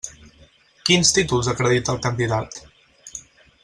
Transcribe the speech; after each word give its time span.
Quins 0.89 1.11
títols 1.17 1.51
acredita 1.53 1.97
el 1.97 2.03
candidat? 2.09 2.61